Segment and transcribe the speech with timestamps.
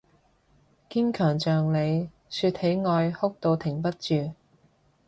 [0.89, 4.33] 堅強像你，說起愛哭到停不住